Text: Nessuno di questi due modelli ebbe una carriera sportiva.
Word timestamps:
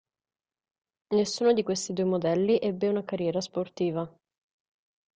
Nessuno 1.13 1.53
di 1.53 1.61
questi 1.61 1.93
due 1.93 2.05
modelli 2.05 2.57
ebbe 2.59 2.87
una 2.87 3.03
carriera 3.03 3.39
sportiva. 3.39 4.11